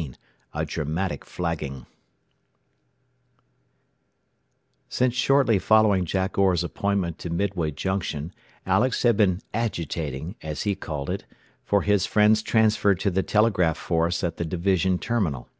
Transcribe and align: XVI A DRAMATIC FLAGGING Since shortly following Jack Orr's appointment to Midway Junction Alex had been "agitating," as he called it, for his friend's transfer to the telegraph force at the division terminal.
XVI 0.00 0.14
A 0.54 0.64
DRAMATIC 0.64 1.26
FLAGGING 1.26 1.84
Since 4.88 5.14
shortly 5.14 5.58
following 5.58 6.06
Jack 6.06 6.38
Orr's 6.38 6.64
appointment 6.64 7.18
to 7.18 7.28
Midway 7.28 7.70
Junction 7.72 8.32
Alex 8.64 9.02
had 9.02 9.18
been 9.18 9.42
"agitating," 9.52 10.36
as 10.42 10.62
he 10.62 10.74
called 10.74 11.10
it, 11.10 11.26
for 11.66 11.82
his 11.82 12.06
friend's 12.06 12.40
transfer 12.40 12.94
to 12.94 13.10
the 13.10 13.22
telegraph 13.22 13.76
force 13.76 14.24
at 14.24 14.38
the 14.38 14.46
division 14.46 14.98
terminal. 14.98 15.50